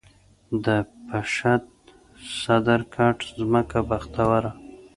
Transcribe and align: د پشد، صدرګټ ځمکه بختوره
د 0.65 0.67
پشد، 1.07 1.61
صدرګټ 2.41 3.17
ځمکه 3.37 3.79
بختوره 3.89 4.51